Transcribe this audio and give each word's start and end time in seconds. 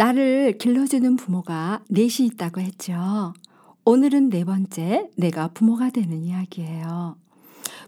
나를 0.00 0.56
길러주는 0.56 1.16
부모가 1.16 1.84
넷이 1.90 2.26
있다고 2.28 2.62
했죠. 2.62 3.34
오늘은 3.84 4.30
네 4.30 4.46
번째, 4.46 5.10
내가 5.18 5.48
부모가 5.48 5.90
되는 5.90 6.22
이야기예요. 6.22 7.18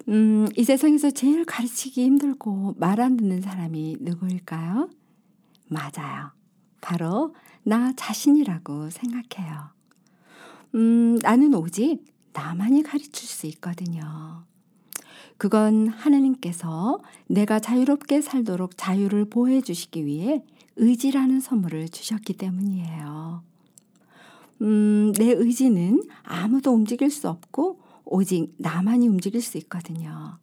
음, 0.09 0.47
이 0.55 0.63
세상에서 0.63 1.11
제일 1.13 1.47
가르치기 1.47 2.05
힘들고 2.05 2.75
말 2.77 3.01
안 3.01 3.17
듣는 3.17 3.41
사람이 3.41 3.97
누구일까요? 4.01 4.91
맞아요. 5.69 6.33
바로 6.83 7.35
나 7.63 7.95
자신이라고 7.97 8.91
생각해요. 8.91 9.71
음, 10.75 11.19
나는 11.23 11.55
오직 11.55 12.05
나만이 12.35 12.83
가르칠 12.83 13.27
수 13.27 13.47
있거든요. 13.47 14.45
그건 15.39 15.89
하느님께서 15.89 17.01
내가 17.27 17.59
자유롭게 17.59 18.21
살도록 18.21 18.77
자유를 18.77 19.31
보호해 19.31 19.63
주시기 19.63 20.05
위해 20.05 20.45
의지라는 20.77 21.41
선물을 21.41 21.89
주셨기 21.89 22.35
때문이에요. 22.35 23.43
음, 24.63 25.13
내 25.17 25.31
의지는 25.33 26.03
아무도 26.23 26.73
움직일 26.73 27.11
수 27.11 27.29
없고 27.29 27.81
오직 28.05 28.55
나만이 28.59 29.09
움직일 29.09 29.43
수 29.43 29.59
있거든요. 29.59 30.39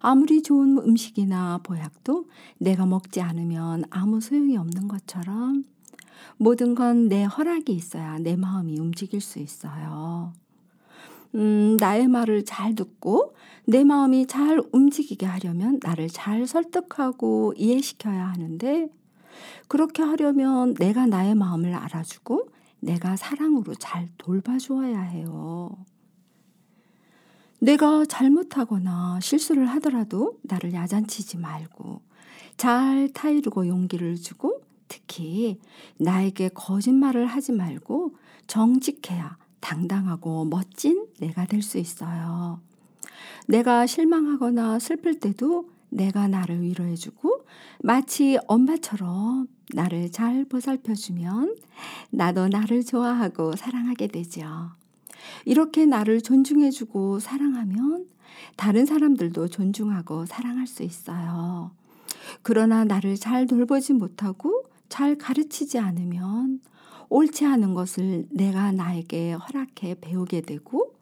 아무리 0.00 0.42
좋은 0.42 0.78
음식이나 0.78 1.58
보약도 1.62 2.26
내가 2.58 2.86
먹지 2.86 3.20
않으면 3.20 3.84
아무 3.90 4.20
소용이 4.20 4.56
없는 4.56 4.88
것처럼 4.88 5.64
모든 6.36 6.74
건 6.74 7.08
내 7.08 7.24
허락이 7.24 7.72
있어야 7.72 8.18
내 8.18 8.36
마음이 8.36 8.78
움직일 8.78 9.20
수 9.20 9.38
있어요. 9.38 10.32
음, 11.34 11.76
나의 11.78 12.08
말을 12.08 12.44
잘 12.44 12.74
듣고 12.74 13.34
내 13.66 13.84
마음이 13.84 14.26
잘 14.26 14.62
움직이게 14.72 15.26
하려면 15.26 15.78
나를 15.82 16.08
잘 16.08 16.46
설득하고 16.46 17.54
이해시켜야 17.56 18.26
하는데 18.28 18.88
그렇게 19.68 20.02
하려면 20.02 20.74
내가 20.74 21.06
나의 21.06 21.34
마음을 21.34 21.74
알아주고 21.74 22.48
내가 22.80 23.16
사랑으로 23.16 23.74
잘 23.74 24.08
돌봐주어야 24.18 25.00
해요. 25.00 25.70
내가 27.60 28.04
잘못하거나 28.04 29.18
실수를 29.20 29.66
하더라도 29.66 30.38
나를 30.42 30.72
야단치지 30.72 31.38
말고 31.38 32.02
잘 32.56 33.08
타이르고 33.12 33.66
용기를 33.66 34.16
주고 34.16 34.62
특히 34.88 35.60
나에게 35.98 36.50
거짓말을 36.50 37.26
하지 37.26 37.52
말고 37.52 38.14
정직해야 38.46 39.36
당당하고 39.60 40.44
멋진 40.44 41.06
내가 41.18 41.46
될 41.46 41.62
수 41.62 41.78
있어요. 41.78 42.60
내가 43.46 43.86
실망하거나 43.86 44.78
슬플 44.78 45.18
때도 45.20 45.68
내가 45.90 46.28
나를 46.28 46.62
위로해주고 46.62 47.37
마치 47.80 48.38
엄마처럼 48.46 49.48
나를 49.74 50.10
잘 50.10 50.44
보살펴주면 50.44 51.56
나도 52.10 52.48
나를 52.48 52.84
좋아하고 52.84 53.56
사랑하게 53.56 54.08
되죠. 54.08 54.70
이렇게 55.44 55.86
나를 55.86 56.20
존중해주고 56.20 57.20
사랑하면 57.20 58.06
다른 58.56 58.86
사람들도 58.86 59.48
존중하고 59.48 60.26
사랑할 60.26 60.66
수 60.66 60.82
있어요. 60.82 61.70
그러나 62.42 62.84
나를 62.84 63.16
잘 63.16 63.46
돌보지 63.46 63.92
못하고 63.92 64.64
잘 64.88 65.16
가르치지 65.16 65.78
않으면 65.78 66.60
옳지 67.08 67.44
않은 67.46 67.74
것을 67.74 68.26
내가 68.30 68.72
나에게 68.72 69.32
허락해 69.32 69.96
배우게 70.00 70.42
되고 70.42 70.94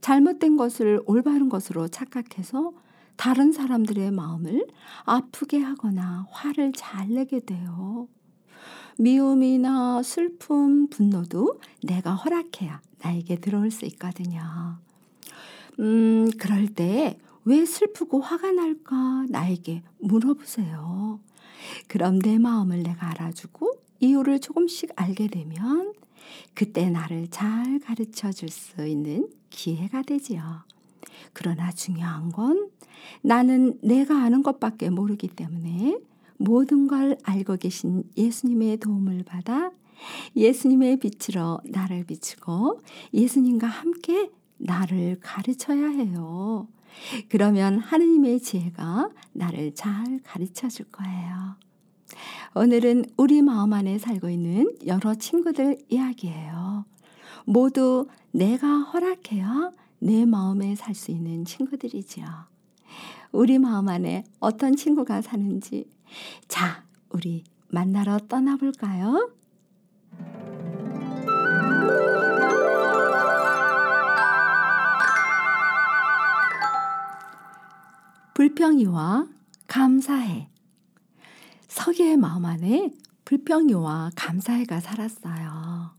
잘못된 0.00 0.56
것을 0.56 1.00
올바른 1.06 1.48
것으로 1.48 1.88
착각해서 1.88 2.72
다른 3.16 3.52
사람들의 3.52 4.10
마음을 4.10 4.66
아프게 5.04 5.58
하거나 5.58 6.26
화를 6.30 6.72
잘 6.74 7.08
내게 7.08 7.40
돼요. 7.40 8.08
미움이나 8.98 10.02
슬픔, 10.02 10.88
분노도 10.88 11.60
내가 11.82 12.14
허락해야 12.14 12.80
나에게 13.02 13.36
들어올 13.40 13.70
수 13.70 13.84
있거든요. 13.84 14.78
음, 15.78 16.30
그럴 16.38 16.68
때 16.68 17.18
왜 17.48 17.64
슬프고 17.64 18.20
화가 18.20 18.50
날까 18.50 19.26
나에게 19.28 19.84
물어보세요. 20.00 21.20
그럼 21.86 22.18
내 22.18 22.38
마음을 22.38 22.82
내가 22.82 23.08
알아주고 23.10 23.82
이유를 24.00 24.40
조금씩 24.40 24.90
알게 24.96 25.28
되면 25.28 25.94
그때 26.54 26.90
나를 26.90 27.28
잘 27.30 27.78
가르쳐 27.78 28.32
줄 28.32 28.48
수 28.48 28.84
있는 28.84 29.28
기회가 29.48 30.02
되지요. 30.02 30.64
그러나 31.32 31.70
중요한 31.70 32.32
건 32.32 32.68
나는 33.22 33.78
내가 33.82 34.22
아는 34.22 34.42
것밖에 34.42 34.90
모르기 34.90 35.28
때문에 35.28 35.98
모든 36.38 36.86
걸 36.86 37.16
알고 37.22 37.56
계신 37.56 38.04
예수님의 38.16 38.78
도움을 38.78 39.24
받아 39.24 39.70
예수님의 40.36 40.98
빛으로 40.98 41.60
나를 41.64 42.04
비추고 42.04 42.82
예수님과 43.14 43.66
함께 43.66 44.30
나를 44.58 45.18
가르쳐야 45.20 45.88
해요. 45.88 46.68
그러면 47.28 47.78
하느님의 47.78 48.40
지혜가 48.40 49.10
나를 49.32 49.74
잘 49.74 50.20
가르쳐 50.24 50.68
줄 50.68 50.86
거예요. 50.90 51.56
오늘은 52.54 53.04
우리 53.16 53.42
마음 53.42 53.72
안에 53.72 53.98
살고 53.98 54.30
있는 54.30 54.74
여러 54.86 55.14
친구들 55.14 55.78
이야기예요. 55.88 56.84
모두 57.44 58.06
내가 58.32 58.66
허락해야 58.80 59.72
내 59.98 60.24
마음에 60.24 60.74
살 60.74 60.94
수 60.94 61.10
있는 61.10 61.44
친구들이지요. 61.44 62.55
우리 63.32 63.58
마음 63.58 63.88
안에 63.88 64.24
어떤 64.40 64.76
친구가 64.76 65.22
사는지 65.22 65.90
자, 66.48 66.84
우리 67.10 67.44
만나러 67.68 68.18
떠나볼까요? 68.28 69.30
불평이와 78.34 79.28
감사해. 79.66 80.50
서기의 81.68 82.16
마음 82.16 82.44
안에 82.44 82.90
불평이와 83.24 84.10
감사해가 84.14 84.80
살았어요. 84.80 85.90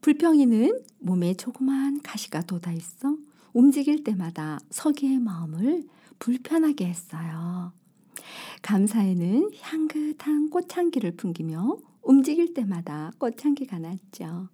불평이는 0.00 0.80
몸에 1.00 1.34
조그만 1.34 2.00
가시가 2.02 2.42
돋아 2.42 2.72
있어 2.72 3.16
움직일 3.52 4.04
때마다 4.04 4.58
서기의 4.70 5.18
마음을 5.18 5.84
불편하게 6.18 6.86
했어요. 6.86 7.72
감사에는 8.62 9.50
향긋한 9.60 10.50
꽃향기를 10.50 11.16
풍기며 11.16 11.78
움직일 12.02 12.54
때마다 12.54 13.10
꽃향기가 13.18 13.78
났죠. 13.78 14.48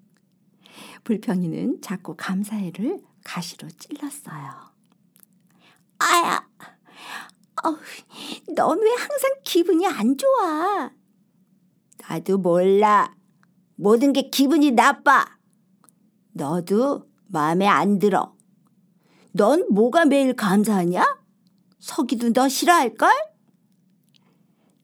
불평이는 1.04 1.80
자꾸 1.80 2.14
감사해를 2.16 3.00
가시로 3.24 3.68
찔렀어요. 3.68 4.76
아야, 5.98 6.48
어, 7.64 7.76
넌왜 8.54 8.90
항상 8.90 9.30
기분이 9.42 9.86
안 9.86 10.16
좋아? 10.16 10.90
나도 11.98 12.38
몰라. 12.38 13.14
모든 13.76 14.12
게 14.12 14.28
기분이 14.28 14.72
나빠. 14.72 15.26
너도 16.32 17.08
마음에 17.26 17.66
안 17.66 17.98
들어. 17.98 18.35
넌 19.36 19.66
뭐가 19.70 20.06
매일 20.06 20.34
감사하냐? 20.34 21.04
서기도 21.78 22.32
너 22.32 22.48
싫어할걸? 22.48 23.10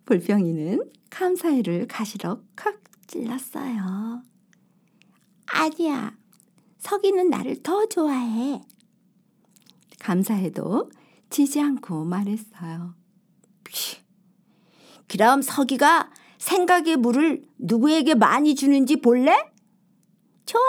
불평이는 0.05 0.93
감사해를 1.09 1.89
가시로 1.89 2.43
칵 2.55 2.79
찔렀어요. 3.07 4.23
아니야. 5.47 6.15
서기는 6.79 7.31
나를 7.31 7.63
더 7.63 7.87
좋아해. 7.87 8.63
감사해도 10.01 10.91
지지 11.31 11.61
않고 11.61 12.05
말했어요. 12.05 12.95
그럼 15.09 15.41
서기가 15.41 16.11
생각의 16.39 16.97
물을 16.97 17.43
누구에게 17.59 18.15
많이 18.15 18.55
주는지 18.55 18.97
볼래? 18.97 19.51
좋아. 20.45 20.61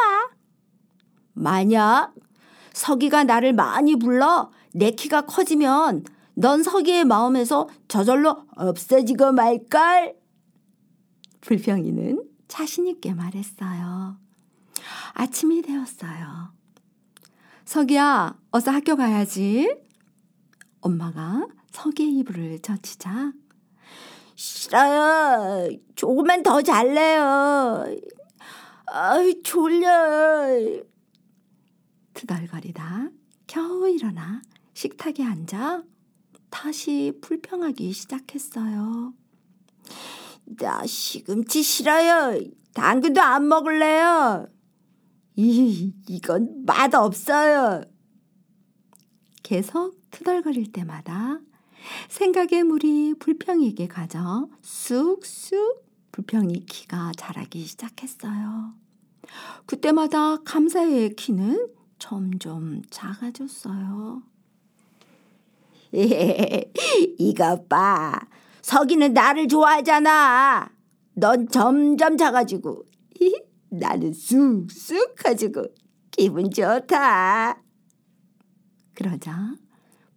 만약 1.33 2.13
서기가 2.73 3.23
나를 3.23 3.53
많이 3.53 3.95
불러 3.95 4.51
내 4.73 4.91
키가 4.91 5.21
커지면 5.21 6.03
넌 6.35 6.63
서기의 6.63 7.05
마음에서 7.05 7.69
저절로 7.87 8.45
없어지고 8.55 9.31
말걸. 9.31 10.15
불평이는 11.41 12.23
자신있게 12.47 13.13
말했어요. 13.13 14.17
아침이 15.13 15.61
되었어요. 15.61 16.53
석이야, 17.65 18.37
어서 18.51 18.71
학교 18.71 18.95
가야지. 18.95 19.75
엄마가 20.81 21.47
석이의 21.71 22.17
이불을 22.19 22.59
젖히자 22.61 23.33
싫어요. 24.35 25.69
조금만 25.95 26.43
더 26.43 26.61
잘래요. 26.61 27.85
아이, 28.87 29.41
졸려. 29.43 30.83
투덜거리다 32.13 33.09
겨우 33.47 33.89
일어나 33.89 34.41
식탁에 34.73 35.23
앉아 35.23 35.83
다시 36.49 37.13
불평하기 37.21 37.91
시작했어요. 37.91 39.13
나 40.45 40.85
시금치 40.85 41.63
싫어요. 41.63 42.39
당근도 42.73 43.21
안 43.21 43.47
먹을래요. 43.47 44.47
이, 45.35 45.93
이건 46.07 46.65
맛 46.65 46.93
없어요. 46.93 47.83
계속 49.41 49.99
투덜거릴 50.11 50.71
때마다 50.71 51.39
생각의 52.09 52.63
물이 52.63 53.15
불평이에게 53.19 53.87
가져 53.87 54.47
쑥쑥 54.61 55.83
불평이 56.11 56.65
키가 56.67 57.11
자라기 57.17 57.65
시작했어요. 57.65 58.73
그때마다 59.65 60.37
감사의 60.43 61.15
키는 61.15 61.67
점점 62.03 62.81
작아졌어요. 62.89 64.23
이것 67.17 67.69
봐. 67.69 68.19
석이는 68.61 69.13
나를 69.13 69.47
좋아하잖아. 69.47 70.69
넌 71.13 71.47
점점 71.47 72.17
작아지고 72.17 72.83
나는 73.69 74.11
쑥쑥 74.11 75.15
커지고 75.15 75.67
기분 76.11 76.51
좋다. 76.51 77.61
그러자 78.93 79.55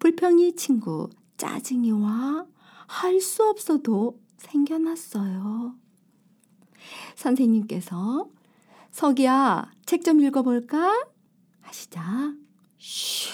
불평이 0.01 0.57
친구 0.57 1.09
짜증이 1.37 1.93
와 1.93 2.47
할 2.89 3.21
수 3.21 3.45
없어도 3.45 4.21
생겨났어요. 4.39 5.77
선생님께서 7.15 8.29
석이야 8.91 9.71
책 9.87 10.03
좀 10.03 10.21
읽어볼까 10.21 11.16
하시자 11.67 12.35
쉬, 12.79 13.29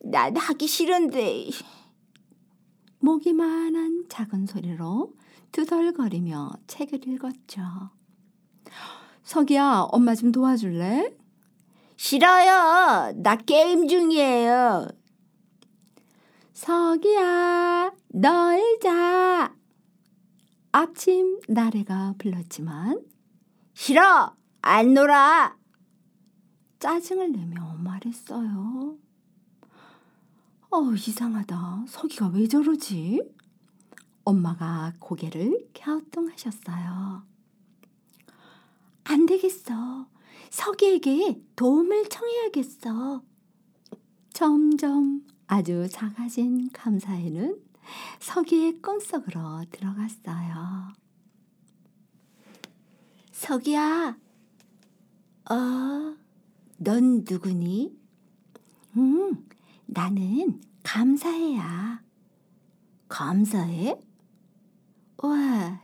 난 0.00 0.36
하기 0.36 0.66
싫은데 0.66 1.50
모기만한 3.00 4.04
작은 4.08 4.46
소리로 4.46 5.12
두덜거리며 5.52 6.52
책을 6.66 7.06
읽었죠. 7.06 7.62
석이야 9.22 9.88
엄마 9.90 10.14
좀 10.14 10.32
도와줄래? 10.32 11.14
싫어요. 11.96 13.12
나 13.16 13.36
게임 13.36 13.88
중이에요. 13.88 14.88
석이야, 16.52 17.92
놀자. 18.08 19.54
아침 20.72 21.40
나래가 21.48 22.14
불렀지만 22.18 23.00
싫어. 23.74 24.34
안 24.62 24.94
놀아. 24.94 25.56
짜증을 26.78 27.32
내며 27.32 27.74
말했어요. 27.78 28.96
어, 30.70 30.92
이상하다. 30.92 31.86
석이가 31.88 32.28
왜 32.28 32.46
저러지? 32.48 33.22
엄마가 34.24 34.94
고개를 34.98 35.68
갸우뚱하셨어요. 35.72 37.22
안 39.04 39.26
되겠어. 39.26 40.08
석이에게 40.50 41.40
도움을 41.54 42.08
청해야겠어. 42.08 43.22
점점 44.32 45.24
아주 45.46 45.88
작아진 45.88 46.68
감사에는 46.72 47.62
석이의 48.20 48.82
꿈속으로 48.82 49.64
들어갔어요. 49.70 50.92
석이야, 53.32 54.16
어, 55.50 56.16
넌 56.78 57.24
누구니? 57.28 57.96
음, 58.96 59.46
나는 59.86 60.60
감사해야. 60.82 62.02
감사해? 63.08 63.98
와, 65.18 65.80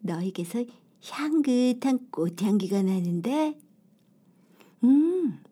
너에게서 0.00 0.64
향긋한 1.04 2.10
꽃향기가 2.10 2.82
나는데, 2.82 3.58
음, 4.84 5.42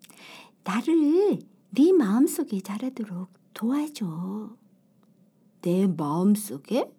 나를 0.64 1.38
네 1.70 1.92
마음속에 1.92 2.60
자라도록 2.60 3.28
도와줘. 3.54 4.56
내 5.62 5.86
마음속에? 5.86 6.90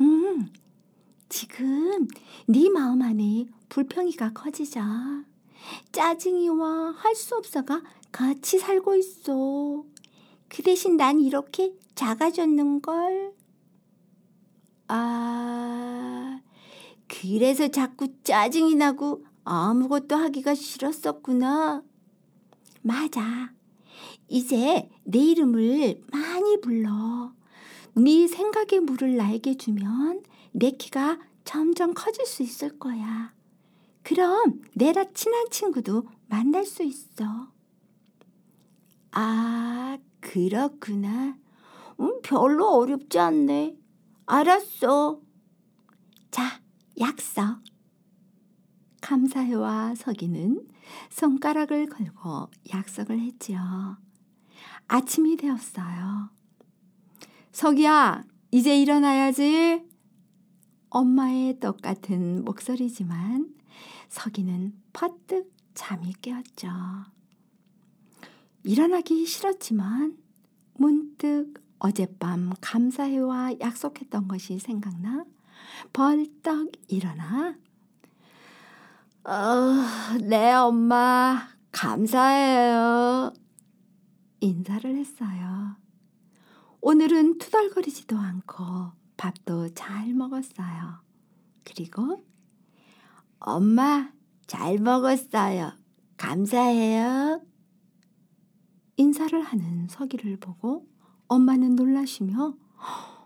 음, 0.00 0.52
지금 1.28 2.08
네 2.46 2.68
마음 2.70 3.02
안에 3.02 3.46
불평이가 3.68 4.32
커지자 4.32 5.24
짜증이 5.92 6.48
와 6.50 6.92
할 6.96 7.14
수 7.14 7.34
없어가 7.36 7.82
같이 8.12 8.58
살고 8.58 8.94
있어. 8.96 9.84
그 10.48 10.62
대신 10.62 10.96
난 10.96 11.20
이렇게 11.20 11.74
작아졌는걸. 11.94 13.32
아, 14.88 16.40
그래서 17.08 17.68
자꾸 17.68 18.08
짜증이 18.22 18.74
나고 18.76 19.24
아무것도 19.44 20.16
하기가 20.16 20.54
싫었었구나. 20.54 21.82
맞아. 22.82 23.52
이제 24.28 24.88
내 25.04 25.18
이름을 25.18 26.02
많이 26.12 26.60
불러. 26.60 27.32
네 27.96 28.28
생각의 28.28 28.80
물을 28.80 29.16
나에게 29.16 29.56
주면 29.56 30.22
내 30.52 30.70
키가 30.72 31.18
점점 31.44 31.94
커질 31.94 32.26
수 32.26 32.42
있을 32.42 32.78
거야. 32.78 33.35
그럼 34.06 34.62
내라 34.74 35.04
친한 35.14 35.50
친구도 35.50 36.06
만날 36.28 36.64
수 36.64 36.84
있어. 36.84 37.50
아, 39.10 39.98
그렇구나. 40.20 41.36
음, 41.98 42.20
별로 42.22 42.68
어렵지 42.76 43.18
않네. 43.18 43.76
알았어. 44.26 45.20
자, 46.30 46.60
약속. 47.00 47.42
감사해와 49.00 49.96
서기는 49.96 50.68
손가락을 51.10 51.88
걸고 51.88 52.48
약속을 52.72 53.18
했지요. 53.18 53.96
아침이 54.86 55.36
되었어요. 55.36 56.30
석이야, 57.50 58.22
이제 58.52 58.80
일어나야지. 58.80 59.84
엄마의 60.90 61.58
똑같은 61.58 62.44
목소리지만 62.44 63.55
석이는 64.08 64.74
퍼뜩 64.92 65.52
잠이 65.74 66.12
깨었죠. 66.22 66.68
일어나기 68.62 69.26
싫었지만 69.26 70.16
문득 70.74 71.54
어젯밤 71.78 72.52
감사해와 72.60 73.60
약속했던 73.60 74.28
것이 74.28 74.58
생각나 74.58 75.24
벌떡 75.92 76.72
일어나 76.88 77.56
어, 79.24 80.18
네 80.22 80.52
엄마 80.54 81.48
감사해요. 81.72 83.32
인사를 84.40 84.96
했어요. 84.96 85.76
오늘은 86.80 87.38
투덜거리지도 87.38 88.16
않고 88.16 88.92
밥도 89.16 89.74
잘 89.74 90.14
먹었어요. 90.14 91.00
그리고 91.64 92.24
엄마 93.38 94.10
잘 94.46 94.78
먹었어요. 94.78 95.72
감사해요. 96.16 97.42
인사를 98.96 99.40
하는 99.42 99.88
서기를 99.88 100.38
보고 100.38 100.88
엄마는 101.28 101.74
놀라시며 101.76 102.54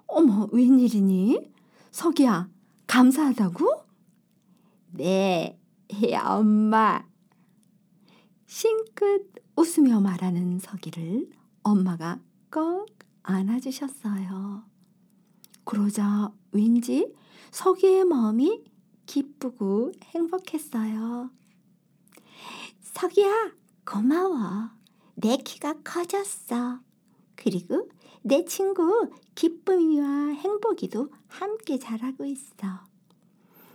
어머 0.06 0.48
웬일이니? 0.52 1.52
서기야 1.92 2.48
감사하다고? 2.86 3.84
네 4.92 5.58
엄마 6.24 7.04
싱긋 8.46 9.32
웃으며 9.56 10.00
말하는 10.00 10.58
서기를 10.58 11.30
엄마가 11.62 12.18
꼭 12.50 12.88
안아주셨어요. 13.22 14.64
그러자 15.64 16.32
왠지 16.50 17.14
서기의 17.52 18.04
마음이 18.06 18.64
기쁘고 19.10 19.90
행복했어요. 20.04 21.30
서기야, 22.80 23.50
고마워. 23.84 24.70
내 25.16 25.36
키가 25.36 25.80
커졌어. 25.82 26.78
그리고 27.34 27.90
내 28.22 28.44
친구 28.44 29.10
기쁨이와 29.34 30.28
행복이도 30.28 31.10
함께 31.26 31.80
자라고 31.80 32.24
있어. 32.24 32.84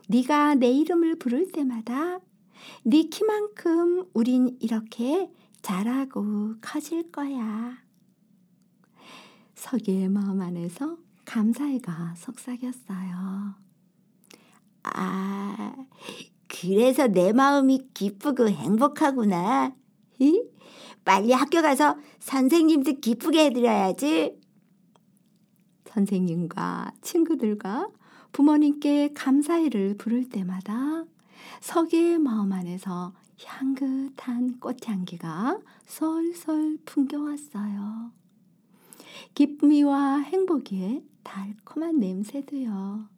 네가 0.08 0.56
내 0.56 0.72
이름을 0.72 1.20
부를 1.20 1.52
때마다 1.52 2.20
네 2.84 3.04
키만큼 3.04 4.10
우린 4.14 4.58
이렇게 4.62 5.30
자라고 5.62 6.56
커질 6.62 7.12
거야. 7.12 7.78
서기의 9.56 10.08
마음 10.08 10.40
안에서 10.40 10.98
감사해가 11.26 12.16
속삭였어요. 12.16 13.65
아, 14.98 15.76
그래서 16.48 17.08
내 17.08 17.34
마음이 17.34 17.90
기쁘고 17.94 18.48
행복하구나. 18.50 19.76
히? 20.20 20.42
빨리 21.04 21.34
학교 21.34 21.62
가서 21.62 21.98
선생님도 22.20 23.00
기쁘게 23.02 23.46
해드려야지. 23.46 24.40
선생님과 25.86 26.94
친구들과 27.02 27.90
부모님께 28.32 29.14
감사해를 29.14 29.98
부를 29.98 30.30
때마다 30.30 31.06
서기의 31.62 32.20
마음 32.20 32.52
안에서 32.52 33.14
향긋한 33.44 34.60
꽃향기가 34.60 35.60
솔솔 35.86 36.80
풍겨왔어요. 36.86 38.12
기쁨이와 39.36 40.20
행복의 40.20 41.04
달콤한 41.24 42.00
냄새도요. 42.00 43.15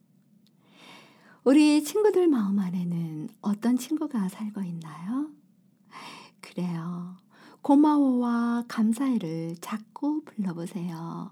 우리 1.47 1.81
친구들 1.81 2.27
마음 2.27 2.59
안에는 2.59 3.29
어떤 3.39 3.77
친구가 3.77 4.27
살고 4.27 4.63
있나요? 4.63 5.29
그래요. 6.41 7.15
고마워와 7.61 8.65
감사해를 8.67 9.55
자꾸 9.61 10.23
불러보세요. 10.25 11.31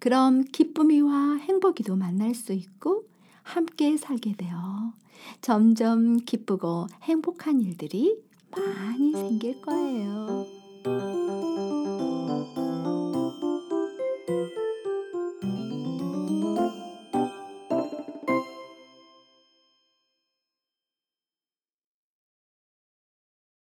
그럼 0.00 0.42
기쁨이와 0.42 1.36
행복이도 1.36 1.94
만날 1.94 2.34
수 2.34 2.52
있고 2.52 3.04
함께 3.44 3.96
살게 3.96 4.34
되어 4.34 4.94
점점 5.40 6.16
기쁘고 6.16 6.88
행복한 7.04 7.60
일들이 7.60 8.20
많이 8.50 9.12
생길 9.12 9.62
거예요. 9.62 11.19